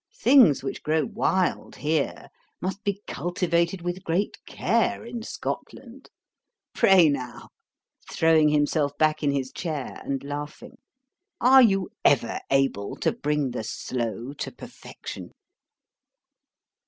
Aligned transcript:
Things 0.17 0.63
which 0.63 0.81
grow 0.81 1.05
wild 1.05 1.75
here, 1.75 2.29
must 2.59 2.83
be 2.83 3.03
cultivated 3.05 3.83
with 3.83 4.03
great 4.03 4.43
care 4.47 5.05
in 5.05 5.21
Scotland. 5.21 6.09
Pray 6.73 7.07
now 7.07 7.49
(throwing 8.11 8.49
himself 8.49 8.97
back 8.97 9.21
in 9.21 9.29
his 9.29 9.51
chair, 9.51 10.01
and 10.03 10.23
laughing,) 10.23 10.79
are 11.39 11.61
you 11.61 11.91
ever 12.03 12.39
able 12.49 12.95
to 12.95 13.11
bring 13.11 13.51
the 13.51 13.63
sloe 13.63 14.33
to 14.39 14.51
perfection?' 14.51 15.33